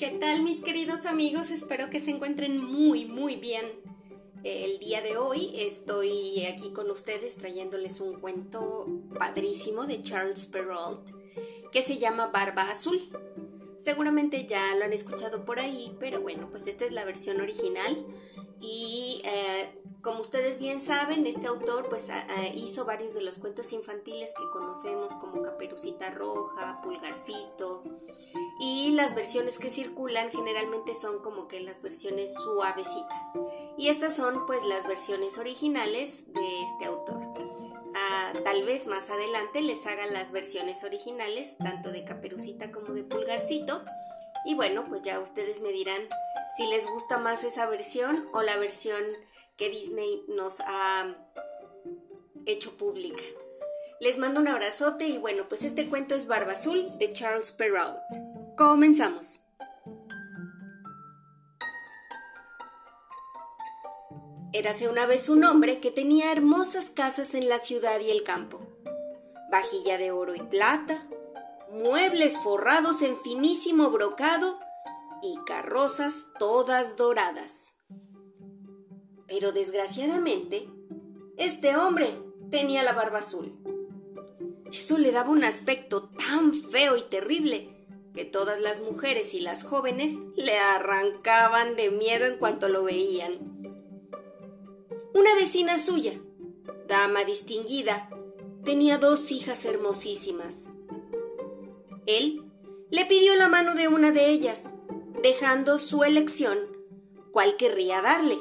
¿Qué 0.00 0.12
tal 0.12 0.42
mis 0.42 0.62
queridos 0.62 1.04
amigos? 1.04 1.50
Espero 1.50 1.90
que 1.90 1.98
se 1.98 2.10
encuentren 2.10 2.56
muy, 2.56 3.04
muy 3.04 3.36
bien. 3.36 3.66
El 4.44 4.78
día 4.78 5.02
de 5.02 5.18
hoy 5.18 5.52
estoy 5.54 6.46
aquí 6.46 6.72
con 6.72 6.90
ustedes 6.90 7.36
trayéndoles 7.36 8.00
un 8.00 8.18
cuento 8.18 8.86
padrísimo 9.18 9.84
de 9.84 10.02
Charles 10.02 10.46
Perrault 10.46 11.10
que 11.70 11.82
se 11.82 11.98
llama 11.98 12.28
Barba 12.28 12.70
Azul. 12.70 12.98
Seguramente 13.76 14.46
ya 14.46 14.74
lo 14.74 14.86
han 14.86 14.94
escuchado 14.94 15.44
por 15.44 15.60
ahí, 15.60 15.94
pero 16.00 16.22
bueno, 16.22 16.48
pues 16.48 16.66
esta 16.66 16.86
es 16.86 16.92
la 16.92 17.04
versión 17.04 17.38
original 17.42 18.06
y 18.58 19.20
eh, 19.26 19.82
como 20.00 20.22
ustedes 20.22 20.60
bien 20.60 20.80
saben, 20.80 21.26
este 21.26 21.46
autor 21.46 21.90
pues 21.90 22.08
hizo 22.54 22.86
varios 22.86 23.12
de 23.12 23.20
los 23.20 23.36
cuentos 23.36 23.70
infantiles 23.74 24.30
que 24.34 24.50
conocemos 24.50 25.12
como 25.16 25.42
Caperucita 25.42 26.10
Roja, 26.10 26.80
Pulgarcito 26.82 27.82
y 28.60 28.90
las 28.90 29.14
versiones 29.14 29.58
que 29.58 29.70
circulan 29.70 30.30
generalmente 30.30 30.94
son 30.94 31.20
como 31.22 31.48
que 31.48 31.60
las 31.60 31.80
versiones 31.80 32.34
suavecitas 32.34 33.22
y 33.78 33.88
estas 33.88 34.14
son 34.14 34.44
pues 34.46 34.62
las 34.64 34.86
versiones 34.86 35.38
originales 35.38 36.30
de 36.32 36.62
este 36.62 36.84
autor. 36.84 37.20
Ah, 37.94 38.34
tal 38.44 38.64
vez 38.64 38.86
más 38.86 39.08
adelante 39.08 39.62
les 39.62 39.86
hagan 39.86 40.12
las 40.12 40.30
versiones 40.30 40.84
originales 40.84 41.56
tanto 41.56 41.90
de 41.90 42.04
Caperucita 42.04 42.70
como 42.70 42.92
de 42.92 43.02
Pulgarcito 43.02 43.82
y 44.44 44.54
bueno 44.54 44.84
pues 44.84 45.00
ya 45.02 45.18
ustedes 45.20 45.62
me 45.62 45.70
dirán 45.70 46.02
si 46.56 46.66
les 46.66 46.86
gusta 46.86 47.16
más 47.16 47.44
esa 47.44 47.66
versión 47.66 48.28
o 48.34 48.42
la 48.42 48.58
versión 48.58 49.02
que 49.56 49.70
Disney 49.70 50.22
nos 50.28 50.60
ha 50.60 51.16
hecho 52.44 52.76
pública. 52.76 53.22
Les 54.00 54.16
mando 54.16 54.40
un 54.40 54.48
abrazote 54.48 55.06
y 55.06 55.18
bueno, 55.18 55.46
pues 55.48 55.62
este 55.62 55.88
cuento 55.90 56.14
es 56.14 56.26
Barba 56.26 56.52
Azul 56.52 56.98
de 56.98 57.10
Charles 57.10 57.52
Perrault. 57.52 58.00
Comenzamos. 58.60 59.40
Érase 64.52 64.86
una 64.86 65.06
vez 65.06 65.30
un 65.30 65.44
hombre 65.44 65.80
que 65.80 65.90
tenía 65.90 66.30
hermosas 66.30 66.90
casas 66.90 67.34
en 67.34 67.48
la 67.48 67.58
ciudad 67.58 67.98
y 68.00 68.10
el 68.10 68.22
campo, 68.22 68.60
vajilla 69.50 69.96
de 69.96 70.10
oro 70.10 70.34
y 70.34 70.42
plata, 70.42 71.08
muebles 71.72 72.36
forrados 72.36 73.00
en 73.00 73.16
finísimo 73.16 73.88
brocado 73.88 74.60
y 75.22 75.38
carrozas 75.46 76.26
todas 76.38 76.98
doradas. 76.98 77.72
Pero 79.26 79.52
desgraciadamente, 79.52 80.68
este 81.38 81.78
hombre 81.78 82.12
tenía 82.50 82.82
la 82.82 82.92
barba 82.92 83.20
azul. 83.20 83.58
Eso 84.70 84.98
le 84.98 85.12
daba 85.12 85.30
un 85.30 85.44
aspecto 85.44 86.10
tan 86.10 86.52
feo 86.52 86.98
y 86.98 87.02
terrible 87.04 87.79
que 88.14 88.24
todas 88.24 88.60
las 88.60 88.80
mujeres 88.80 89.34
y 89.34 89.40
las 89.40 89.64
jóvenes 89.64 90.12
le 90.34 90.58
arrancaban 90.58 91.76
de 91.76 91.90
miedo 91.90 92.26
en 92.26 92.36
cuanto 92.36 92.68
lo 92.68 92.84
veían. 92.84 93.32
Una 95.14 95.34
vecina 95.34 95.78
suya, 95.78 96.12
dama 96.86 97.24
distinguida, 97.24 98.10
tenía 98.64 98.98
dos 98.98 99.30
hijas 99.30 99.64
hermosísimas. 99.64 100.68
Él 102.06 102.44
le 102.90 103.06
pidió 103.06 103.34
la 103.36 103.48
mano 103.48 103.74
de 103.74 103.88
una 103.88 104.10
de 104.10 104.26
ellas 104.30 104.72
dejando 105.22 105.78
su 105.78 106.02
elección 106.02 106.58
cuál 107.32 107.56
querría 107.56 108.02
darle. 108.02 108.38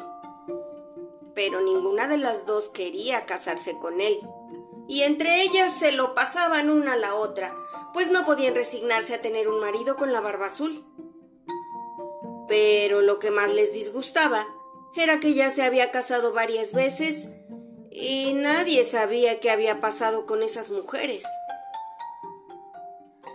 Pero 1.35 1.61
ninguna 1.61 2.07
de 2.07 2.17
las 2.17 2.45
dos 2.45 2.69
quería 2.69 3.25
casarse 3.25 3.77
con 3.79 4.01
él, 4.01 4.19
y 4.87 5.03
entre 5.03 5.43
ellas 5.43 5.77
se 5.77 5.91
lo 5.91 6.15
pasaban 6.15 6.69
una 6.69 6.93
a 6.93 6.97
la 6.97 7.15
otra, 7.15 7.55
pues 7.93 8.11
no 8.11 8.25
podían 8.25 8.55
resignarse 8.55 9.15
a 9.15 9.21
tener 9.21 9.47
un 9.47 9.59
marido 9.59 9.95
con 9.95 10.13
la 10.13 10.21
barba 10.21 10.47
azul. 10.47 10.85
Pero 12.47 13.01
lo 13.01 13.19
que 13.19 13.31
más 13.31 13.51
les 13.51 13.73
disgustaba 13.73 14.45
era 14.95 15.19
que 15.19 15.33
ya 15.33 15.49
se 15.49 15.63
había 15.63 15.91
casado 15.91 16.33
varias 16.33 16.73
veces 16.73 17.27
y 17.91 18.33
nadie 18.33 18.85
sabía 18.85 19.39
qué 19.39 19.51
había 19.51 19.81
pasado 19.81 20.25
con 20.25 20.43
esas 20.43 20.69
mujeres. 20.69 21.25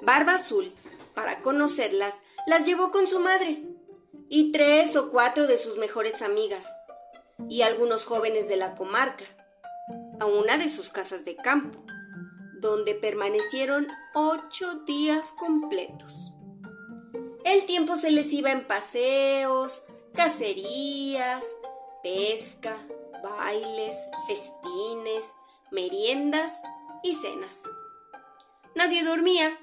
Barba 0.03 0.34
Azul, 0.34 0.72
para 1.15 1.41
conocerlas, 1.41 2.22
las 2.47 2.66
llevó 2.66 2.91
con 2.91 3.06
su 3.06 3.21
madre 3.21 3.62
y 4.28 4.53
tres 4.53 4.97
o 4.97 5.10
cuatro 5.10 5.47
de 5.47 5.59
sus 5.59 5.76
mejores 5.78 6.22
amigas 6.22 6.66
y 7.48 7.62
algunos 7.62 8.04
jóvenes 8.04 8.48
de 8.48 8.56
la 8.56 8.75
comarca 8.75 9.25
a 10.21 10.26
una 10.26 10.59
de 10.59 10.69
sus 10.69 10.91
casas 10.91 11.25
de 11.25 11.36
campo, 11.36 11.84
donde 12.64 12.94
permanecieron 12.94 13.88
ocho 14.14 14.75
días 14.86 15.32
completos. 15.32 16.32
El 17.44 17.66
tiempo 17.66 17.98
se 17.98 18.10
les 18.10 18.32
iba 18.32 18.50
en 18.52 18.66
paseos, 18.66 19.82
cacerías, 20.14 21.44
pesca, 22.03 22.74
bailes, 23.22 23.97
festines, 24.26 25.34
meriendas 25.70 26.62
y 27.03 27.12
cenas. 27.12 27.64
Nadie 28.74 29.04
dormía 29.04 29.58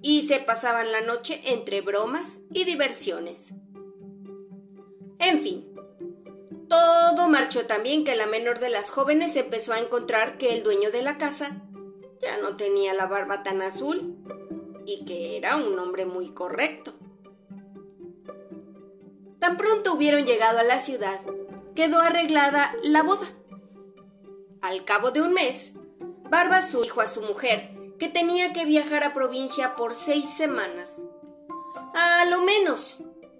y 0.00 0.22
se 0.28 0.38
pasaban 0.38 0.92
la 0.92 1.00
noche 1.00 1.40
entre 1.46 1.80
bromas 1.80 2.38
y 2.52 2.62
diversiones. 2.62 3.54
En 5.18 5.40
fin, 5.40 5.74
todo 6.68 7.28
marchó 7.28 7.66
tan 7.66 7.82
bien 7.82 8.04
que 8.04 8.14
la 8.14 8.26
menor 8.26 8.60
de 8.60 8.70
las 8.70 8.90
jóvenes 8.90 9.34
empezó 9.34 9.72
a 9.72 9.80
encontrar 9.80 10.38
que 10.38 10.54
el 10.54 10.62
dueño 10.62 10.92
de 10.92 11.02
la 11.02 11.18
casa 11.18 11.65
ya 12.20 12.38
no 12.38 12.56
tenía 12.56 12.94
la 12.94 13.06
barba 13.06 13.42
tan 13.42 13.62
azul 13.62 14.16
y 14.86 15.04
que 15.04 15.36
era 15.36 15.56
un 15.56 15.78
hombre 15.78 16.06
muy 16.06 16.30
correcto. 16.30 16.94
Tan 19.38 19.56
pronto 19.56 19.94
hubieron 19.94 20.24
llegado 20.24 20.58
a 20.58 20.64
la 20.64 20.80
ciudad, 20.80 21.20
quedó 21.74 22.00
arreglada 22.00 22.74
la 22.82 23.02
boda. 23.02 23.26
Al 24.62 24.84
cabo 24.84 25.10
de 25.10 25.22
un 25.22 25.32
mes, 25.32 25.72
Barba 26.30 26.56
Azul 26.56 26.82
dijo 26.82 27.00
a 27.00 27.06
su 27.06 27.20
mujer 27.22 27.70
que 27.98 28.08
tenía 28.08 28.52
que 28.52 28.64
viajar 28.64 29.04
a 29.04 29.12
provincia 29.12 29.76
por 29.76 29.94
seis 29.94 30.28
semanas. 30.28 31.02
A 31.94 32.24
lo 32.26 32.40
menos, 32.42 32.96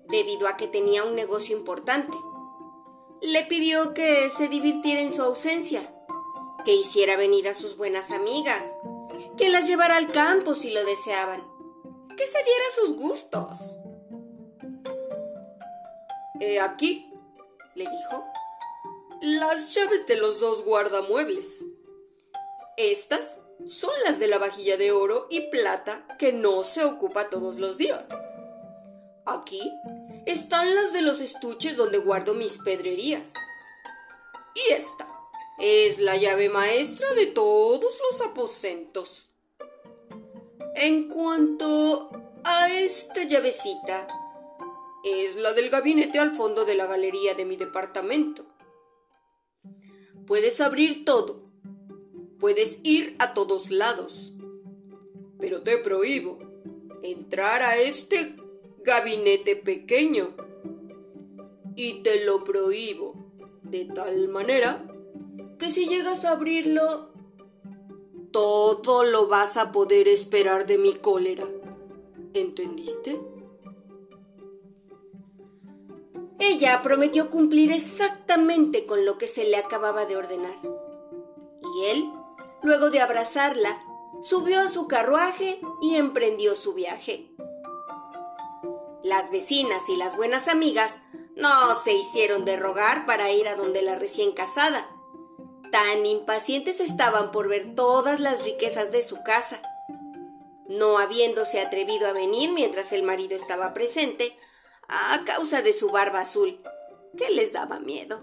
debido 0.09 0.49
a 0.49 0.57
que 0.57 0.69
tenía 0.69 1.05
un 1.05 1.15
negocio 1.15 1.57
importante. 1.57 2.17
Le 3.21 3.45
pidió 3.45 3.95
que 3.95 4.31
se 4.31 4.49
divirtiera 4.49 5.01
en 5.01 5.13
su 5.13 5.23
ausencia, 5.23 5.93
que 6.67 6.75
hiciera 6.75 7.17
venir 7.17 7.49
a 7.49 7.55
sus 7.55 7.77
buenas 7.77 8.11
amigas, 8.11 8.65
que 9.39 9.51
las 9.51 9.69
llevara 9.69 9.97
al 9.97 10.11
campo 10.11 10.57
si 10.57 10.71
lo 10.71 10.85
deseaban, 10.85 11.41
que 12.17 12.27
se 12.27 12.43
diera 12.43 12.65
sus 12.75 12.97
gustos. 12.97 13.77
He 16.41 16.59
aquí, 16.59 17.09
le 17.77 17.85
dijo, 17.85 18.25
las 19.21 19.77
llaves 19.77 20.09
de 20.09 20.17
los 20.17 20.41
dos 20.41 20.65
guardamuebles. 20.65 21.65
Estas 22.77 23.39
son 23.65 23.93
las 24.05 24.19
de 24.19 24.27
la 24.27 24.39
vajilla 24.39 24.77
de 24.77 24.91
oro 24.91 25.29
y 25.31 25.43
plata 25.43 26.05
que 26.19 26.33
no 26.33 26.65
se 26.65 26.83
ocupa 26.83 27.31
todos 27.31 27.61
los 27.61 27.79
días. 27.79 28.09
Aquí 29.25 29.63
están 30.27 30.75
las 30.75 30.93
de 30.93 31.03
los 31.03 31.21
estuches 31.21 31.77
donde 31.77 31.99
guardo 31.99 32.35
mis 32.35 32.59
pedrerías. 32.59 33.35
Y 34.53 34.73
esta 34.73 35.16
es 35.59 35.99
la 35.99 36.17
llave 36.17 36.49
maestra 36.49 37.15
de 37.15 37.27
todos 37.27 37.99
los 38.11 38.21
aposentos. 38.21 39.31
En 40.75 41.09
cuanto 41.09 42.11
a 42.45 42.71
esta 42.71 43.25
llavecita, 43.25 44.07
es 45.05 45.37
la 45.37 45.53
del 45.53 45.71
gabinete 45.71 46.19
al 46.19 46.35
fondo 46.35 46.65
de 46.65 46.75
la 46.75 46.87
galería 46.87 47.35
de 47.35 47.45
mi 47.45 47.57
departamento. 47.57 48.45
Puedes 50.27 50.61
abrir 50.61 51.05
todo 51.05 51.47
Puedes 52.39 52.81
ir 52.85 53.17
a 53.19 53.33
todos 53.33 53.71
lados, 53.71 54.35
pero 55.39 55.63
te 55.63 55.79
prohíbo 55.79 56.39
entrar 57.03 57.63
a 57.63 57.79
este 57.79 58.37
gabinete 58.85 59.57
pequeño. 59.57 60.37
Y 61.77 62.03
te 62.03 62.27
lo 62.27 62.45
prohíbo 62.45 63.15
de 63.63 63.87
tal 63.87 64.29
manera 64.29 64.87
que 65.59 65.71
si 65.71 65.87
llegas 65.89 66.25
a 66.25 66.33
abrirlo, 66.33 67.11
todo 68.33 69.05
lo 69.05 69.29
vas 69.29 69.57
a 69.57 69.73
poder 69.73 70.09
esperar 70.09 70.67
de 70.67 70.79
mi 70.79 70.93
cólera. 70.95 71.47
¿Entendiste? 72.35 73.21
Ella 76.39 76.83
prometió 76.83 77.31
cumplir 77.31 77.73
exactamente 77.73 78.85
con 78.85 79.07
lo 79.07 79.17
que 79.17 79.27
se 79.27 79.45
le 79.45 79.57
acababa 79.57 80.05
de 80.05 80.17
ordenar. 80.17 80.57
Y 81.63 81.87
él 81.87 82.05
Luego 82.67 82.91
de 82.91 83.01
abrazarla, 83.01 83.81
subió 84.25 84.61
a 84.61 84.69
su 84.69 84.89
carruaje 84.89 85.61
y 85.81 85.95
emprendió 85.95 86.57
su 86.57 86.75
viaje. 86.75 87.31
Las 89.05 89.31
vecinas 89.31 89.89
y 89.89 89.95
las 89.95 90.17
buenas 90.17 90.49
amigas 90.49 90.97
no 91.37 91.77
se 91.77 91.93
hicieron 91.93 92.45
de 92.45 92.57
rogar 92.57 93.07
para 93.07 93.31
ir 93.31 93.47
a 93.47 93.55
donde 93.55 93.83
la 93.83 93.95
recién 93.95 94.33
casada. 94.33 94.89
Tan 95.71 96.07
impacientes 96.07 96.81
estaban 96.81 97.31
por 97.31 97.49
ver 97.49 97.75
todas 97.75 98.21
las 98.21 98.45
riquezas 98.45 98.93
de 98.93 99.03
su 99.03 99.23
casa. 99.23 99.61
No 100.69 100.99
habiéndose 100.99 101.61
atrevido 101.61 102.07
a 102.07 102.13
venir 102.13 102.51
mientras 102.53 102.93
el 102.93 103.03
marido 103.03 103.37
estaba 103.37 103.75
presente, 103.75 104.37
a 104.89 105.25
causa 105.25 105.63
de 105.63 105.73
su 105.73 105.91
barba 105.91 106.21
azul, 106.21 106.61
que 107.17 107.31
les 107.31 107.53
daba 107.53 107.81
miedo. 107.81 108.23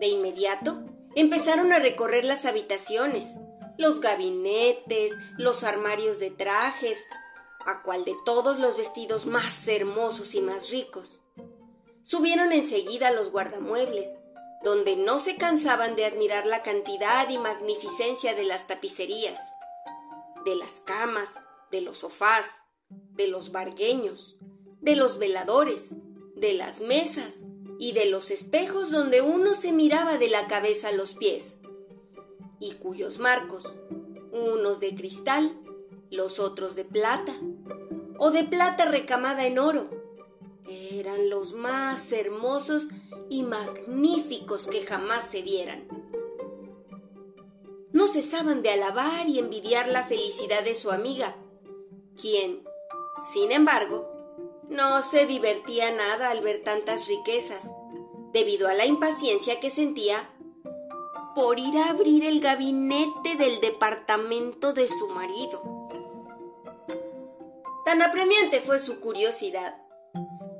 De 0.00 0.06
inmediato, 0.06 0.80
empezaron 1.14 1.72
a 1.72 1.78
recorrer 1.78 2.24
las 2.24 2.44
habitaciones, 2.44 3.34
los 3.76 4.00
gabinetes, 4.00 5.12
los 5.36 5.64
armarios 5.64 6.18
de 6.18 6.30
trajes, 6.30 6.98
a 7.66 7.82
cual 7.82 8.04
de 8.04 8.16
todos 8.24 8.58
los 8.58 8.76
vestidos 8.76 9.26
más 9.26 9.66
hermosos 9.68 10.34
y 10.34 10.40
más 10.40 10.70
ricos. 10.70 11.20
Subieron 12.02 12.52
enseguida 12.52 13.08
a 13.08 13.12
los 13.12 13.30
guardamuebles, 13.30 14.14
donde 14.64 14.96
no 14.96 15.18
se 15.18 15.36
cansaban 15.36 15.96
de 15.96 16.04
admirar 16.04 16.46
la 16.46 16.62
cantidad 16.62 17.28
y 17.28 17.38
magnificencia 17.38 18.34
de 18.34 18.44
las 18.44 18.66
tapicerías, 18.66 19.38
de 20.44 20.56
las 20.56 20.80
camas, 20.80 21.38
de 21.70 21.80
los 21.80 21.98
sofás, 21.98 22.62
de 22.88 23.28
los 23.28 23.52
bargueños, 23.52 24.36
de 24.80 24.96
los 24.96 25.18
veladores, 25.18 25.90
de 26.34 26.54
las 26.54 26.80
mesas 26.80 27.44
y 27.78 27.92
de 27.92 28.06
los 28.06 28.30
espejos 28.30 28.90
donde 28.90 29.20
uno 29.20 29.54
se 29.54 29.72
miraba 29.72 30.18
de 30.18 30.28
la 30.28 30.46
cabeza 30.48 30.88
a 30.88 30.92
los 30.92 31.14
pies, 31.14 31.56
y 32.60 32.72
cuyos 32.74 33.18
marcos, 33.18 33.74
unos 34.32 34.80
de 34.80 34.94
cristal, 34.94 35.56
los 36.10 36.40
otros 36.40 36.74
de 36.74 36.84
plata, 36.84 37.34
o 38.18 38.30
de 38.30 38.44
plata 38.44 38.86
recamada 38.86 39.46
en 39.46 39.58
oro, 39.58 39.90
eran 40.68 41.30
los 41.30 41.54
más 41.54 42.12
hermosos 42.12 42.88
y 43.30 43.42
magníficos 43.42 44.68
que 44.68 44.84
jamás 44.84 45.24
se 45.30 45.42
vieran. 45.42 45.86
No 47.92 48.06
cesaban 48.06 48.62
de 48.62 48.70
alabar 48.70 49.28
y 49.28 49.38
envidiar 49.38 49.88
la 49.88 50.04
felicidad 50.04 50.62
de 50.62 50.74
su 50.74 50.90
amiga, 50.90 51.36
quien, 52.20 52.64
sin 53.32 53.52
embargo, 53.52 54.08
no 54.68 55.02
se 55.02 55.26
divertía 55.26 55.90
nada 55.90 56.30
al 56.30 56.42
ver 56.42 56.62
tantas 56.62 57.08
riquezas, 57.08 57.70
debido 58.32 58.68
a 58.68 58.74
la 58.74 58.84
impaciencia 58.84 59.58
que 59.58 59.70
sentía 59.70 60.30
por 61.34 61.58
ir 61.58 61.76
a 61.78 61.90
abrir 61.90 62.24
el 62.24 62.40
gabinete 62.40 63.36
del 63.36 63.60
departamento 63.60 64.72
de 64.72 64.86
su 64.88 65.08
marido. 65.08 65.62
Tan 67.84 68.02
apremiante 68.02 68.60
fue 68.60 68.80
su 68.80 69.00
curiosidad 69.00 69.76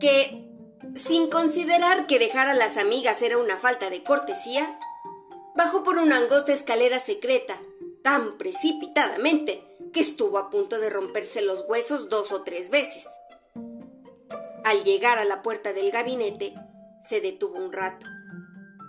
que, 0.00 0.47
sin 0.94 1.28
considerar 1.28 2.06
que 2.06 2.18
dejar 2.18 2.48
a 2.48 2.54
las 2.54 2.76
amigas 2.76 3.22
era 3.22 3.38
una 3.38 3.56
falta 3.56 3.90
de 3.90 4.02
cortesía, 4.02 4.78
bajó 5.54 5.82
por 5.82 5.98
una 5.98 6.18
angosta 6.18 6.52
escalera 6.52 7.00
secreta, 7.00 7.58
tan 8.02 8.38
precipitadamente 8.38 9.64
que 9.92 10.00
estuvo 10.00 10.38
a 10.38 10.50
punto 10.50 10.78
de 10.78 10.90
romperse 10.90 11.42
los 11.42 11.64
huesos 11.68 12.08
dos 12.08 12.32
o 12.32 12.42
tres 12.42 12.70
veces. 12.70 13.06
Al 14.64 14.84
llegar 14.84 15.18
a 15.18 15.24
la 15.24 15.42
puerta 15.42 15.72
del 15.72 15.90
gabinete, 15.90 16.54
se 17.00 17.20
detuvo 17.20 17.58
un 17.58 17.72
rato, 17.72 18.06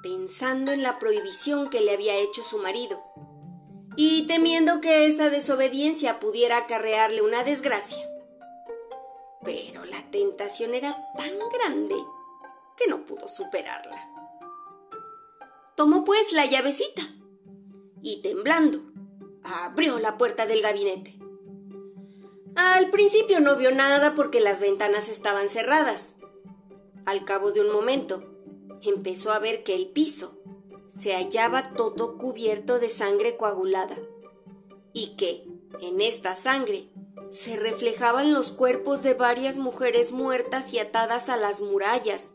pensando 0.03 0.71
en 0.71 0.83
la 0.83 0.99
prohibición 0.99 1.69
que 1.69 1.81
le 1.81 1.91
había 1.91 2.15
hecho 2.15 2.43
su 2.43 2.57
marido, 2.57 3.01
y 3.95 4.27
temiendo 4.27 4.81
que 4.81 5.05
esa 5.05 5.29
desobediencia 5.29 6.19
pudiera 6.19 6.57
acarrearle 6.57 7.21
una 7.21 7.43
desgracia. 7.43 7.97
Pero 9.43 9.85
la 9.85 10.09
tentación 10.11 10.73
era 10.73 10.95
tan 11.17 11.33
grande 11.51 11.95
que 12.77 12.87
no 12.87 13.05
pudo 13.05 13.27
superarla. 13.27 14.09
Tomó 15.75 16.03
pues 16.03 16.33
la 16.33 16.45
llavecita 16.45 17.03
y 18.01 18.21
temblando 18.21 18.79
abrió 19.43 19.99
la 19.99 20.17
puerta 20.17 20.45
del 20.45 20.61
gabinete. 20.61 21.17
Al 22.55 22.89
principio 22.89 23.39
no 23.39 23.55
vio 23.55 23.71
nada 23.71 24.15
porque 24.15 24.41
las 24.41 24.59
ventanas 24.59 25.07
estaban 25.07 25.47
cerradas. 25.47 26.15
Al 27.05 27.23
cabo 27.23 27.51
de 27.51 27.61
un 27.61 27.71
momento, 27.71 28.23
empezó 28.81 29.31
a 29.31 29.39
ver 29.39 29.63
que 29.63 29.75
el 29.75 29.87
piso 29.87 30.37
se 30.89 31.13
hallaba 31.13 31.73
todo 31.73 32.17
cubierto 32.17 32.79
de 32.79 32.89
sangre 32.89 33.37
coagulada 33.37 33.97
y 34.91 35.15
que, 35.15 35.45
en 35.81 36.01
esta 36.01 36.35
sangre, 36.35 36.89
se 37.31 37.55
reflejaban 37.57 38.33
los 38.33 38.51
cuerpos 38.51 39.03
de 39.03 39.13
varias 39.13 39.57
mujeres 39.59 40.11
muertas 40.11 40.73
y 40.73 40.79
atadas 40.79 41.29
a 41.29 41.37
las 41.37 41.61
murallas. 41.61 42.33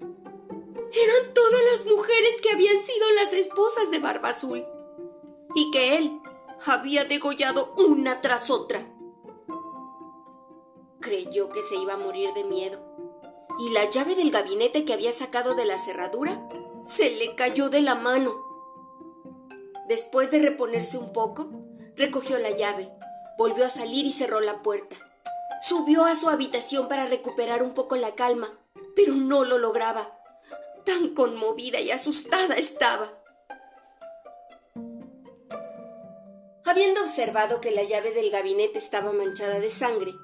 Eran 0.00 1.34
todas 1.34 1.60
las 1.72 1.86
mujeres 1.86 2.40
que 2.42 2.50
habían 2.50 2.80
sido 2.82 3.10
las 3.16 3.32
esposas 3.32 3.90
de 3.90 3.98
Barba 3.98 4.30
Azul 4.30 4.64
y 5.54 5.70
que 5.70 5.98
él 5.98 6.20
había 6.66 7.04
degollado 7.04 7.74
una 7.76 8.20
tras 8.20 8.48
otra. 8.48 8.86
Creyó 11.00 11.50
que 11.50 11.62
se 11.62 11.76
iba 11.76 11.94
a 11.94 11.98
morir 11.98 12.32
de 12.32 12.44
miedo 12.44 12.80
y 13.58 13.70
la 13.70 13.90
llave 13.90 14.14
del 14.14 14.30
gabinete 14.30 14.84
que 14.84 14.94
había 14.94 15.12
sacado 15.12 15.54
de 15.54 15.66
la 15.66 15.78
cerradura 15.78 16.48
se 16.84 17.10
le 17.10 17.34
cayó 17.34 17.68
de 17.68 17.82
la 17.82 17.94
mano. 17.94 18.42
Después 19.88 20.30
de 20.30 20.38
reponerse 20.38 20.96
un 20.96 21.12
poco, 21.12 21.50
recogió 21.96 22.38
la 22.38 22.50
llave 22.50 22.90
Volvió 23.36 23.66
a 23.66 23.70
salir 23.70 24.06
y 24.06 24.12
cerró 24.12 24.40
la 24.40 24.62
puerta. 24.62 24.96
Subió 25.66 26.04
a 26.04 26.14
su 26.14 26.28
habitación 26.28 26.88
para 26.88 27.06
recuperar 27.06 27.62
un 27.62 27.74
poco 27.74 27.96
la 27.96 28.14
calma, 28.14 28.52
pero 28.94 29.14
no 29.14 29.44
lo 29.44 29.58
lograba. 29.58 30.18
Tan 30.84 31.14
conmovida 31.14 31.80
y 31.80 31.90
asustada 31.90 32.54
estaba. 32.54 33.12
Habiendo 36.64 37.00
observado 37.00 37.60
que 37.60 37.72
la 37.72 37.82
llave 37.82 38.12
del 38.12 38.30
gabinete 38.30 38.78
estaba 38.78 39.12
manchada 39.12 39.58
de 39.58 39.70
sangre, 39.70 40.14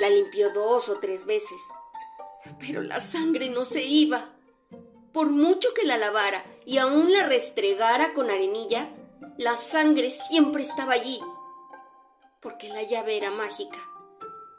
la 0.00 0.10
limpió 0.10 0.52
dos 0.52 0.88
o 0.88 0.98
tres 1.00 1.26
veces. 1.26 1.58
Pero 2.60 2.82
la 2.82 3.00
sangre 3.00 3.48
no 3.48 3.64
se 3.64 3.84
iba. 3.84 4.36
Por 5.12 5.30
mucho 5.30 5.68
que 5.74 5.84
la 5.84 5.96
lavara 5.96 6.44
y 6.64 6.78
aún 6.78 7.12
la 7.12 7.24
restregara 7.24 8.14
con 8.14 8.30
arenilla, 8.30 8.90
la 9.38 9.56
sangre 9.56 10.10
siempre 10.10 10.62
estaba 10.62 10.92
allí 10.92 11.20
porque 12.44 12.68
la 12.68 12.82
llave 12.82 13.16
era 13.16 13.30
mágica 13.30 13.78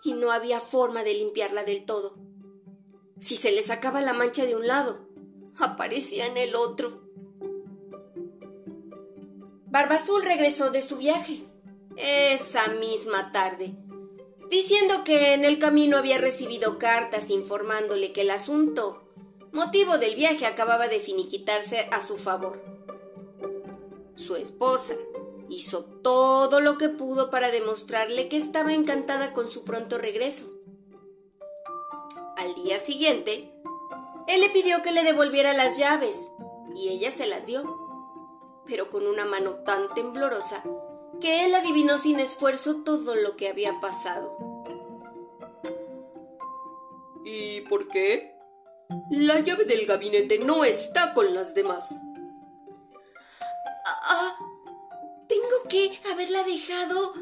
y 0.03 0.13
no 0.13 0.31
había 0.31 0.59
forma 0.59 1.03
de 1.03 1.13
limpiarla 1.13 1.63
del 1.63 1.85
todo. 1.85 2.17
Si 3.21 3.37
se 3.37 3.51
le 3.51 3.61
sacaba 3.61 4.01
la 4.01 4.13
mancha 4.13 4.43
de 4.45 4.55
un 4.55 4.67
lado, 4.67 5.07
aparecía 5.57 6.25
en 6.25 6.35
el 6.35 6.55
otro. 6.55 7.03
Barbazul 9.67 10.23
regresó 10.23 10.71
de 10.71 10.81
su 10.81 10.97
viaje 10.97 11.45
esa 11.95 12.67
misma 12.69 13.31
tarde, 13.31 13.75
diciendo 14.49 15.03
que 15.05 15.33
en 15.33 15.45
el 15.45 15.59
camino 15.59 15.97
había 15.97 16.17
recibido 16.17 16.79
cartas 16.79 17.29
informándole 17.29 18.11
que 18.13 18.21
el 18.21 18.31
asunto, 18.31 19.03
motivo 19.51 19.99
del 19.99 20.15
viaje, 20.15 20.47
acababa 20.47 20.87
de 20.87 20.99
finiquitarse 20.99 21.87
a 21.91 22.01
su 22.01 22.17
favor. 22.17 22.63
Su 24.15 24.35
esposa, 24.35 24.95
Hizo 25.49 25.85
todo 26.01 26.59
lo 26.59 26.77
que 26.77 26.89
pudo 26.89 27.29
para 27.29 27.51
demostrarle 27.51 28.29
que 28.29 28.37
estaba 28.37 28.73
encantada 28.73 29.33
con 29.33 29.49
su 29.49 29.63
pronto 29.63 29.97
regreso. 29.97 30.49
Al 32.37 32.55
día 32.55 32.79
siguiente, 32.79 33.51
él 34.27 34.41
le 34.41 34.49
pidió 34.49 34.81
que 34.81 34.91
le 34.91 35.03
devolviera 35.03 35.53
las 35.53 35.77
llaves 35.77 36.17
y 36.75 36.89
ella 36.89 37.11
se 37.11 37.27
las 37.27 37.45
dio, 37.45 37.63
pero 38.65 38.89
con 38.89 39.07
una 39.07 39.25
mano 39.25 39.55
tan 39.63 39.93
temblorosa 39.93 40.63
que 41.21 41.45
él 41.45 41.55
adivinó 41.55 41.97
sin 41.97 42.19
esfuerzo 42.19 42.83
todo 42.83 43.15
lo 43.15 43.35
que 43.35 43.49
había 43.49 43.79
pasado. 43.79 44.35
¿Y 47.23 47.61
por 47.61 47.87
qué? 47.87 48.35
La 49.09 49.39
llave 49.39 49.65
del 49.65 49.85
gabinete 49.85 50.39
no 50.39 50.63
está 50.63 51.13
con 51.13 51.33
las 51.33 51.55
demás. 51.55 51.89
Ah, 53.85 54.37
que 55.67 55.99
haberla 56.11 56.43
dejado 56.43 57.13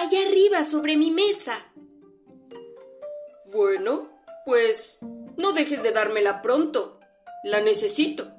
allá 0.00 0.18
arriba, 0.26 0.64
sobre 0.64 0.96
mi 0.96 1.10
mesa. 1.10 1.58
Bueno, 3.46 4.08
pues 4.44 4.98
no 5.36 5.52
dejes 5.52 5.82
de 5.82 5.92
dármela 5.92 6.42
pronto. 6.42 7.00
La 7.44 7.60
necesito. 7.60 8.32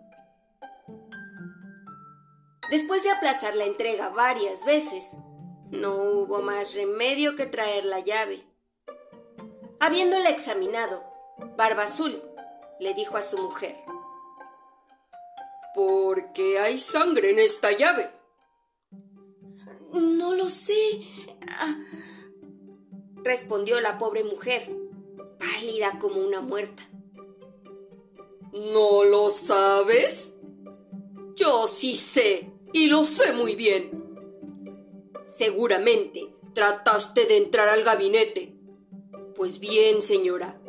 Después 2.69 3.03
de 3.03 3.11
aplazar 3.11 3.55
la 3.55 3.63
entrega 3.63 4.09
varias 4.09 4.65
veces, 4.65 5.05
no 5.71 5.95
hubo 5.95 6.41
más 6.41 6.73
remedio 6.73 7.35
que 7.37 7.45
traer 7.45 7.85
la 7.85 7.99
llave. 7.99 8.43
Habiéndola 9.79 10.29
examinado, 10.29 11.03
Barba 11.55 11.83
Azul 11.83 12.21
le 12.79 12.93
dijo 12.93 13.15
a 13.15 13.23
su 13.23 13.37
mujer: 13.37 13.75
¿Por 15.73 16.33
qué 16.33 16.59
hay 16.59 16.77
sangre 16.77 17.31
en 17.31 17.39
esta 17.39 17.71
llave? 17.71 18.16
No 19.99 20.33
lo 20.35 20.49
sé. 20.49 21.01
Ah, 21.49 21.77
respondió 23.23 23.81
la 23.81 23.97
pobre 23.97 24.23
mujer, 24.23 24.69
pálida 25.39 25.99
como 25.99 26.21
una 26.21 26.41
muerta. 26.41 26.83
¿No 28.53 29.03
lo 29.03 29.29
sabes? 29.29 30.33
Yo 31.35 31.67
sí 31.67 31.95
sé, 31.95 32.51
y 32.73 32.87
lo 32.87 33.03
sé 33.03 33.33
muy 33.33 33.55
bien. 33.55 33.91
Seguramente 35.25 36.33
trataste 36.53 37.25
de 37.25 37.37
entrar 37.37 37.69
al 37.69 37.83
gabinete, 37.83 38.55
Pues 39.35 39.59
bien, 39.59 40.01
señora, 40.01 40.59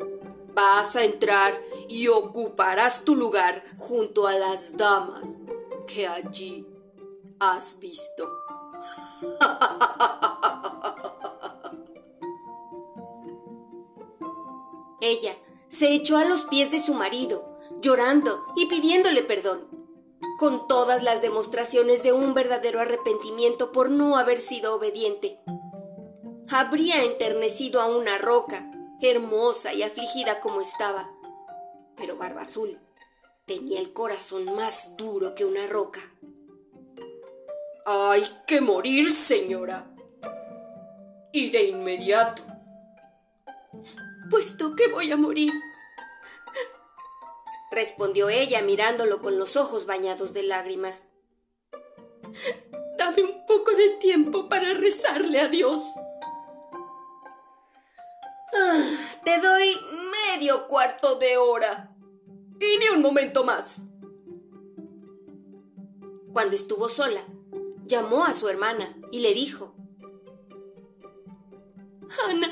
vas 0.54 0.94
a 0.96 1.04
entrar 1.04 1.58
y 1.88 2.08
ocuparás 2.08 3.04
tu 3.04 3.16
lugar 3.16 3.64
junto 3.78 4.26
a 4.26 4.34
las 4.34 4.76
damas 4.76 5.44
que 5.86 6.06
allí 6.06 6.66
has 7.40 7.78
visto. 7.80 8.37
Ella 15.00 15.36
se 15.68 15.92
echó 15.94 16.16
a 16.16 16.24
los 16.24 16.44
pies 16.44 16.70
de 16.70 16.80
su 16.80 16.94
marido, 16.94 17.58
llorando 17.80 18.44
y 18.56 18.66
pidiéndole 18.66 19.22
perdón, 19.22 19.68
con 20.38 20.68
todas 20.68 21.02
las 21.02 21.22
demostraciones 21.22 22.02
de 22.02 22.12
un 22.12 22.34
verdadero 22.34 22.80
arrepentimiento 22.80 23.72
por 23.72 23.90
no 23.90 24.16
haber 24.16 24.38
sido 24.38 24.74
obediente. 24.74 25.40
Habría 26.50 27.04
enternecido 27.04 27.80
a 27.80 27.86
una 27.86 28.18
roca, 28.18 28.70
hermosa 29.00 29.72
y 29.74 29.82
afligida 29.82 30.40
como 30.40 30.60
estaba, 30.60 31.10
pero 31.96 32.16
Barba 32.16 32.42
Azul 32.42 32.78
tenía 33.46 33.80
el 33.80 33.92
corazón 33.92 34.44
más 34.54 34.96
duro 34.96 35.34
que 35.34 35.44
una 35.44 35.66
roca. 35.66 36.00
Hay 37.90 38.22
que 38.46 38.60
morir, 38.60 39.10
señora. 39.10 39.86
Y 41.32 41.48
de 41.48 41.68
inmediato. 41.68 42.42
Puesto 44.28 44.76
que 44.76 44.88
voy 44.88 45.10
a 45.10 45.16
morir, 45.16 45.50
respondió 47.70 48.28
ella 48.28 48.60
mirándolo 48.60 49.22
con 49.22 49.38
los 49.38 49.56
ojos 49.56 49.86
bañados 49.86 50.34
de 50.34 50.42
lágrimas. 50.42 51.04
Dame 52.98 53.22
un 53.22 53.46
poco 53.46 53.70
de 53.70 53.88
tiempo 54.00 54.50
para 54.50 54.74
rezarle 54.74 55.40
a 55.40 55.48
Dios. 55.48 55.82
Ah, 58.52 58.84
te 59.24 59.40
doy 59.40 59.80
medio 60.34 60.68
cuarto 60.68 61.14
de 61.14 61.38
hora. 61.38 61.96
Y 62.60 62.78
ni 62.80 62.90
un 62.90 63.00
momento 63.00 63.44
más. 63.44 63.76
Cuando 66.34 66.54
estuvo 66.54 66.90
sola, 66.90 67.24
llamó 67.88 68.24
a 68.24 68.32
su 68.32 68.48
hermana 68.48 68.96
y 69.10 69.20
le 69.20 69.34
dijo, 69.34 69.74
Ana, 72.28 72.50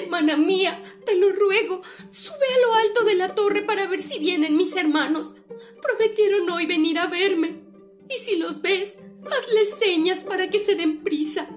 hermana 0.00 0.36
mía, 0.36 0.80
te 1.04 1.16
lo 1.16 1.32
ruego, 1.32 1.82
sube 2.10 2.46
a 2.56 2.66
lo 2.66 2.74
alto 2.74 3.04
de 3.04 3.14
la 3.14 3.34
torre 3.34 3.62
para 3.62 3.86
ver 3.86 4.00
si 4.00 4.18
vienen 4.18 4.56
mis 4.56 4.76
hermanos. 4.76 5.34
Prometieron 5.82 6.48
hoy 6.50 6.66
venir 6.66 6.98
a 6.98 7.06
verme. 7.06 7.62
Y 8.08 8.14
si 8.14 8.36
los 8.36 8.62
ves, 8.62 8.98
hazles 9.30 9.74
señas 9.74 10.22
para 10.22 10.48
que 10.48 10.60
se 10.60 10.74
den 10.74 11.02
prisa. 11.02 11.48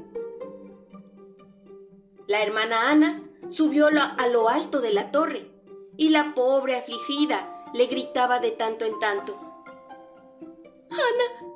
La 2.28 2.42
hermana 2.42 2.90
Ana 2.90 3.30
subió 3.50 3.88
a 3.88 4.28
lo 4.28 4.50
alto 4.50 4.82
de 4.82 4.94
la 4.94 5.12
torre 5.12 5.52
y 5.98 6.10
la 6.10 6.34
pobre 6.34 6.76
afligida 6.76 7.70
le 7.74 7.86
gritaba 7.88 8.40
de 8.40 8.52
tanto 8.52 8.86
en 8.86 8.98
tanto. 9.00 9.40
Ana, 10.90 11.53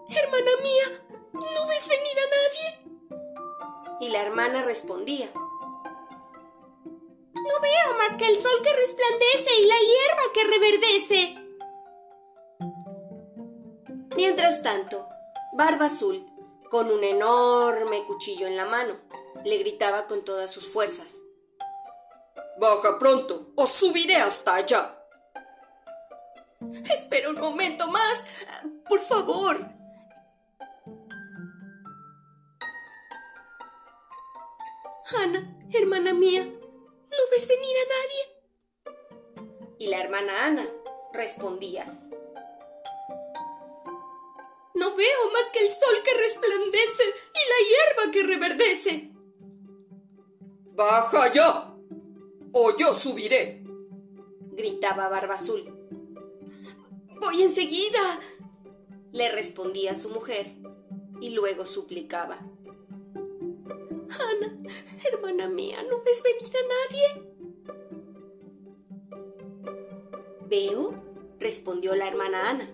la 4.18 4.24
hermana 4.24 4.64
respondía. 4.64 5.30
No 5.36 5.62
veo 7.62 7.94
más 8.00 8.18
que 8.18 8.28
el 8.28 8.40
sol 8.40 8.64
que 8.64 8.76
resplandece 8.76 9.60
y 9.60 9.68
la 9.68 9.76
hierba 9.78 10.24
que 10.34 10.44
reverdece. 10.44 11.38
Mientras 14.16 14.64
tanto, 14.64 15.08
Barba 15.54 15.86
Azul, 15.86 16.26
con 16.72 16.90
un 16.90 17.04
enorme 17.04 18.06
cuchillo 18.06 18.48
en 18.48 18.58
la 18.58 18.66
mano, 18.66 18.96
le 19.46 19.60
gritaba 19.60 20.08
con 20.08 20.26
todas 20.26 20.50
sus 20.50 20.68
fuerzas. 20.68 21.14
Baja 22.60 22.98
pronto, 22.98 23.52
o 23.56 23.68
subiré 23.68 24.16
hasta 24.16 24.56
allá. 24.56 25.00
Espera 26.92 27.30
un 27.30 27.40
momento 27.40 27.88
más. 27.88 28.26
Por 28.90 29.02
favor, 29.02 29.77
Ana, 35.16 35.58
hermana 35.74 36.14
mía, 36.14 36.44
¿no 36.44 37.18
ves 37.32 37.48
venir 37.48 37.76
a 37.78 37.88
nadie? 37.96 38.98
Y 39.80 39.88
la 39.88 40.02
hermana 40.02 40.48
Ana 40.48 40.68
respondía. 41.14 41.86
No 44.74 44.96
veo 44.96 45.32
más 45.32 45.50
que 45.54 45.60
el 45.60 45.70
sol 45.70 46.04
que 46.04 46.14
resplandece 46.14 47.04
y 47.34 47.40
la 47.50 47.60
hierba 47.70 48.12
que 48.12 48.24
reverdece. 48.24 49.12
Baja 50.76 51.34
ya, 51.34 51.74
o 52.52 52.78
yo 52.78 52.94
subiré, 52.94 53.64
gritaba 54.52 55.08
Barba 55.08 55.36
Azul. 55.36 55.74
Voy 57.22 57.44
enseguida, 57.44 58.20
le 59.14 59.32
respondía 59.32 59.96
su 59.96 60.10
mujer, 60.10 60.54
y 61.22 61.30
luego 61.30 61.66
suplicaba. 61.66 62.40
Ana, 64.10 64.58
hermana 65.12 65.48
mía, 65.48 65.84
¿no 65.90 66.02
ves 66.02 66.24
venir 66.24 66.54
a 66.56 66.62
nadie? 66.74 67.38
Veo, 70.48 70.94
respondió 71.40 71.96
la 71.96 72.08
hermana 72.08 72.50
Ana. 72.50 72.70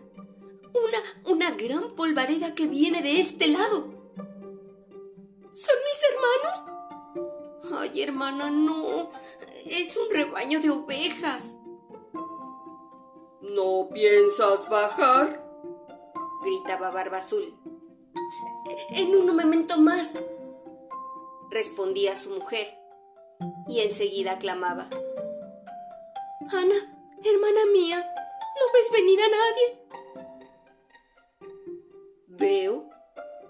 Una, 0.73 1.31
una 1.31 1.51
gran 1.51 1.95
polvareda 1.95 2.53
que 2.55 2.67
viene 2.67 3.01
de 3.01 3.19
este 3.19 3.47
lado. 3.47 3.93
¿Son 5.51 5.75
mis 5.85 5.99
hermanos? 6.11 6.73
Ay, 7.71 8.01
hermana, 8.01 8.49
no. 8.49 9.11
Es 9.65 9.97
un 9.97 10.09
rebaño 10.11 10.59
de 10.59 10.69
ovejas. 10.71 11.57
¿No 13.41 13.89
piensas 13.93 14.67
bajar? 14.69 15.43
gritaba 16.43 16.91
Barba 16.91 17.17
Azul. 17.17 17.55
En 18.91 19.15
un 19.15 19.35
momento 19.35 19.77
más, 19.77 20.17
respondía 21.51 22.15
su 22.15 22.31
mujer, 22.31 22.77
y 23.67 23.81
enseguida 23.81 24.39
clamaba. 24.39 24.89
Ana, 26.49 26.75
hermana 27.23 27.65
mía, 27.71 27.99
¿no 27.99 28.73
ves 28.73 28.91
venir 28.91 29.19
a 29.21 29.27
nadie? 29.29 29.83
Veo, 32.27 32.89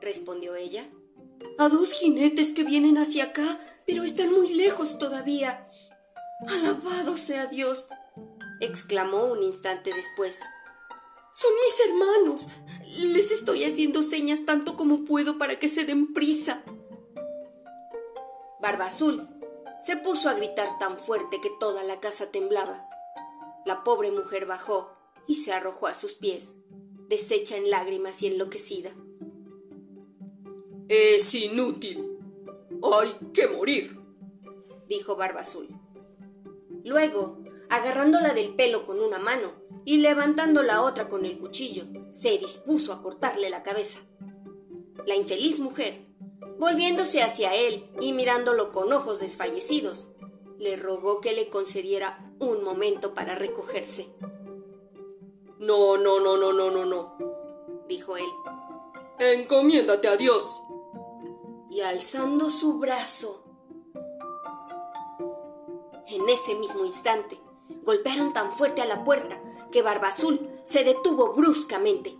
respondió 0.01 0.55
ella, 0.55 0.85
a 1.57 1.69
dos 1.69 1.91
jinetes 1.91 2.53
que 2.53 2.63
vienen 2.63 2.97
hacia 2.97 3.25
acá, 3.25 3.59
pero 3.85 4.03
están 4.03 4.31
muy 4.31 4.53
lejos 4.53 4.97
todavía. 4.97 5.69
Alabado 6.47 7.17
sea 7.17 7.47
Dios, 7.47 7.87
exclamó 8.59 9.25
un 9.25 9.43
instante 9.43 9.93
después. 9.93 10.39
Son 11.33 11.51
mis 11.63 11.87
hermanos. 11.87 12.47
Les 12.97 13.31
estoy 13.31 13.63
haciendo 13.63 14.03
señas 14.03 14.45
tanto 14.45 14.75
como 14.77 15.05
puedo 15.05 15.37
para 15.37 15.57
que 15.57 15.67
se 15.67 15.85
den 15.85 16.13
prisa. 16.13 16.63
Barba 18.63 18.85
Azul 18.85 19.27
se 19.81 19.97
puso 19.97 20.29
a 20.29 20.35
gritar 20.35 20.79
tan 20.79 20.97
fuerte 20.97 21.41
que 21.41 21.49
toda 21.59 21.83
la 21.83 21.99
casa 21.99 22.31
temblaba. 22.31 22.87
La 23.65 23.83
pobre 23.83 24.09
mujer 24.09 24.45
bajó 24.45 24.89
y 25.27 25.35
se 25.35 25.51
arrojó 25.51 25.87
a 25.87 25.93
sus 25.93 26.13
pies, 26.13 26.59
deshecha 27.09 27.57
en 27.57 27.69
lágrimas 27.69 28.23
y 28.23 28.27
enloquecida. 28.27 28.91
Es 30.87 31.35
inútil. 31.35 32.17
Hay 32.81 33.09
que 33.33 33.47
morir, 33.47 33.99
dijo 34.87 35.17
Barba 35.17 35.41
Azul. 35.41 35.67
Luego, 36.85 37.39
agarrándola 37.69 38.33
del 38.33 38.55
pelo 38.55 38.85
con 38.85 39.01
una 39.01 39.19
mano 39.19 39.51
y 39.83 39.97
levantando 39.97 40.63
la 40.63 40.83
otra 40.83 41.09
con 41.09 41.25
el 41.25 41.37
cuchillo, 41.37 41.83
se 42.11 42.37
dispuso 42.37 42.93
a 42.93 43.01
cortarle 43.01 43.49
la 43.49 43.61
cabeza. 43.61 43.99
La 45.05 45.15
infeliz 45.15 45.59
mujer 45.59 46.12
Volviéndose 46.57 47.21
hacia 47.21 47.53
él 47.53 47.89
y 47.99 48.13
mirándolo 48.13 48.71
con 48.71 48.91
ojos 48.93 49.19
desfallecidos, 49.19 50.07
le 50.57 50.75
rogó 50.75 51.19
que 51.19 51.33
le 51.33 51.49
concediera 51.49 52.31
un 52.39 52.63
momento 52.63 53.13
para 53.13 53.35
recogerse. 53.35 54.13
No, 55.59 55.97
no, 55.97 56.19
no, 56.19 56.37
no, 56.37 56.53
no, 56.53 56.71
no, 56.71 56.85
no, 56.85 57.17
dijo 57.87 58.17
él. 58.17 58.29
Encomiéndate 59.19 60.07
a 60.07 60.17
Dios. 60.17 60.43
Y 61.69 61.81
alzando 61.81 62.49
su 62.49 62.79
brazo, 62.79 63.43
en 66.07 66.29
ese 66.29 66.55
mismo 66.55 66.85
instante, 66.85 67.39
golpearon 67.83 68.33
tan 68.33 68.53
fuerte 68.53 68.81
a 68.81 68.85
la 68.85 69.03
puerta 69.03 69.41
que 69.71 69.81
Barba 69.81 70.09
Azul 70.09 70.49
se 70.63 70.83
detuvo 70.83 71.33
bruscamente 71.33 72.17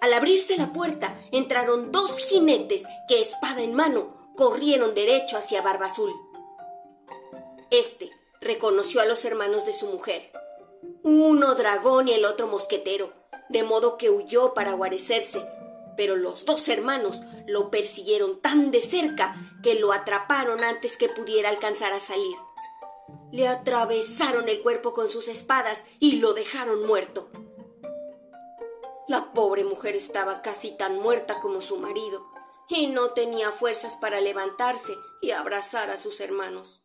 al 0.00 0.12
abrirse 0.12 0.56
la 0.56 0.72
puerta, 0.72 1.20
entraron 1.32 1.90
dos 1.92 2.18
jinetes 2.18 2.84
que, 3.08 3.20
espada 3.20 3.62
en 3.62 3.74
mano, 3.74 4.32
corrieron 4.36 4.94
derecho 4.94 5.36
hacia 5.36 5.62
Barba 5.62 5.86
Azul. 5.86 6.12
Este 7.70 8.10
reconoció 8.40 9.00
a 9.00 9.06
los 9.06 9.24
hermanos 9.24 9.66
de 9.66 9.72
su 9.72 9.86
mujer, 9.86 10.30
uno 11.02 11.54
dragón 11.54 12.08
y 12.08 12.12
el 12.12 12.24
otro 12.24 12.46
mosquetero, 12.46 13.12
de 13.48 13.62
modo 13.62 13.96
que 13.96 14.10
huyó 14.10 14.54
para 14.54 14.74
guarecerse, 14.74 15.44
pero 15.96 16.16
los 16.16 16.44
dos 16.44 16.68
hermanos 16.68 17.22
lo 17.46 17.70
persiguieron 17.70 18.40
tan 18.40 18.70
de 18.70 18.80
cerca 18.80 19.36
que 19.62 19.74
lo 19.74 19.92
atraparon 19.92 20.62
antes 20.62 20.96
que 20.96 21.08
pudiera 21.08 21.48
alcanzar 21.48 21.92
a 21.92 22.00
salir. 22.00 22.36
le 23.32 23.48
atravesaron 23.48 24.48
el 24.48 24.62
cuerpo 24.62 24.92
con 24.94 25.10
sus 25.10 25.28
espadas 25.28 25.84
y 26.00 26.16
lo 26.16 26.32
dejaron 26.32 26.86
muerto. 26.86 27.28
La 29.08 29.32
pobre 29.32 29.64
mujer 29.64 29.94
estaba 29.94 30.42
casi 30.42 30.76
tan 30.76 31.00
muerta 31.00 31.38
como 31.38 31.60
su 31.60 31.76
marido 31.78 32.26
y 32.68 32.88
no 32.88 33.10
tenía 33.10 33.52
fuerzas 33.52 33.96
para 33.96 34.20
levantarse 34.20 34.94
y 35.20 35.30
abrazar 35.30 35.90
a 35.90 35.96
sus 35.96 36.20
hermanos. 36.20 36.82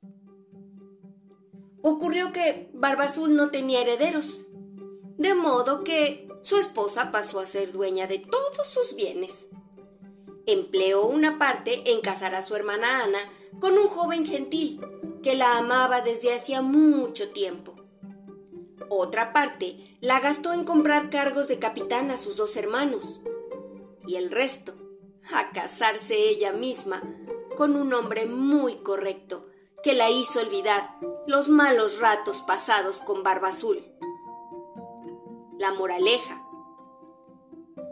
Ocurrió 1.82 2.32
que 2.32 2.70
Barba 2.74 3.06
Azul 3.06 3.36
no 3.36 3.50
tenía 3.50 3.82
herederos, 3.82 4.42
de 5.18 5.34
modo 5.34 5.84
que 5.84 6.28
su 6.44 6.58
esposa 6.58 7.12
pasó 7.12 7.40
a 7.40 7.48
ser 7.48 7.72
dueña 7.72 8.06
de 8.06 8.20
todos 8.20 8.68
sus 8.68 8.96
bienes. 8.96 9.48
Empleó 10.46 11.08
una 11.08 11.40
parte 11.40 11.92
en 11.92 12.02
casar 12.02 12.36
a 12.36 12.44
su 12.44 12.56
hermana 12.56 13.04
Ana 13.04 13.20
con 13.60 13.80
un 13.80 13.88
joven 13.88 14.28
gentil 14.28 14.80
que 15.24 15.36
la 15.36 15.58
amaba 15.58 16.02
desde 16.02 16.36
hacía 16.36 16.62
mucho 16.62 17.32
tiempo. 17.32 17.76
Otra 18.90 19.34
parte 19.34 19.91
la 20.02 20.20
gastó 20.20 20.52
en 20.52 20.66
comprar 20.66 21.12
cargos 21.12 21.48
de 21.48 21.60
capitán 21.60 22.10
a 22.10 22.18
sus 22.18 22.36
dos 22.36 22.58
hermanos. 22.58 23.22
Y 24.08 24.16
el 24.16 24.32
resto, 24.32 24.74
a 25.32 25.52
casarse 25.52 26.16
ella 26.16 26.52
misma 26.52 27.04
con 27.56 27.76
un 27.76 27.94
hombre 27.94 28.26
muy 28.26 28.78
correcto 28.78 29.46
que 29.84 29.94
la 29.94 30.10
hizo 30.10 30.40
olvidar 30.40 30.98
los 31.28 31.50
malos 31.50 32.00
ratos 32.00 32.42
pasados 32.42 33.00
con 33.00 33.22
Barba 33.22 33.50
Azul. 33.50 33.84
La 35.60 35.72
moraleja. 35.74 36.48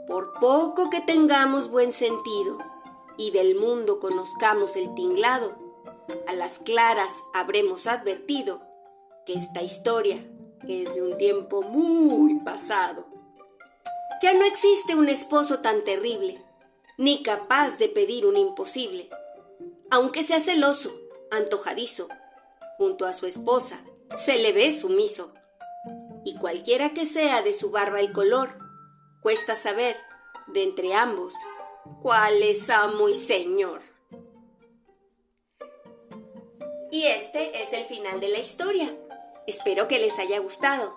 Por 0.08 0.34
poco 0.40 0.90
que 0.90 1.02
tengamos 1.02 1.70
buen 1.70 1.94
sentido 1.94 2.58
y 3.18 3.30
del 3.30 3.56
mundo 3.56 4.00
conozcamos 4.00 4.76
el 4.76 4.96
tinglado, 4.96 5.56
a 6.28 6.34
las 6.34 6.58
claras 6.58 7.12
habremos 7.36 7.86
advertido 7.86 8.64
que 9.28 9.34
esta 9.34 9.62
historia 9.62 10.26
es 10.68 10.96
de 10.96 11.02
un 11.02 11.18
tiempo 11.18 11.62
muy 11.62 12.36
pasado. 12.40 13.08
Ya 14.22 14.34
no 14.34 14.44
existe 14.46 14.96
un 14.96 15.10
esposo 15.10 15.60
tan 15.60 15.84
terrible, 15.84 16.44
ni 16.98 17.24
capaz 17.24 17.78
de 17.78 17.88
pedir 17.88 18.26
un 18.26 18.38
imposible, 18.38 19.10
aunque 19.90 20.24
sea 20.24 20.40
celoso, 20.40 20.94
antojadizo, 21.32 22.08
junto 22.78 23.06
a 23.06 23.14
su 23.14 23.26
esposa, 23.26 23.80
se 24.16 24.38
le 24.38 24.52
ve 24.52 24.72
sumiso. 24.76 25.34
Y 26.26 26.36
cualquiera 26.36 26.94
que 26.94 27.06
sea 27.06 27.42
de 27.42 27.54
su 27.54 27.72
barba 27.72 28.00
el 28.00 28.12
color, 28.12 28.60
cuesta 29.22 29.56
saber, 29.56 29.96
de 30.48 30.64
entre 30.64 30.94
ambos, 30.94 31.34
cuál 32.02 32.44
es 32.44 32.70
amo 32.70 33.10
y 33.10 33.14
señor. 33.14 33.82
Y 36.92 37.06
este 37.06 37.62
es 37.62 37.74
el 37.74 37.86
final 37.86 38.20
de 38.20 38.30
la 38.30 38.40
historia. 38.40 38.94
Espero 39.50 39.88
que 39.88 39.98
les 39.98 40.20
haya 40.20 40.38
gustado. 40.38 40.96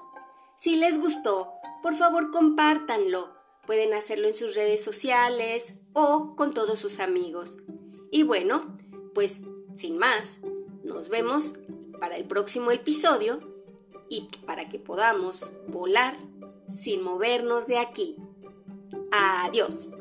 Si 0.59 0.77
les 0.77 1.01
gustó, 1.01 1.55
por 1.83 1.97
favor 1.97 2.31
compártanlo. 2.31 3.35
Pueden 3.67 3.95
hacerlo 3.95 4.29
en 4.29 4.35
sus 4.35 4.55
redes 4.55 4.85
sociales 4.85 5.79
o 5.95 6.37
con 6.37 6.53
todos 6.53 6.79
sus 6.79 7.01
amigos. 7.01 7.57
Y 8.11 8.25
bueno, 8.25 8.77
pues 9.15 9.45
sin 9.75 9.97
más, 9.97 10.41
nos 10.85 11.09
vemos 11.09 11.55
para 11.99 12.19
el 12.19 12.27
próximo 12.27 12.71
episodio 12.73 13.41
y 14.11 14.29
para 14.45 14.69
que 14.69 14.79
podamos 14.79 15.51
volar 15.69 16.15
sin 16.71 17.03
movernos 17.03 17.67
de 17.69 17.79
aquí. 17.79 18.17
Adiós. 19.13 19.93